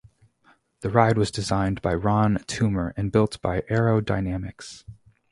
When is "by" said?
1.83-1.93, 3.39-3.61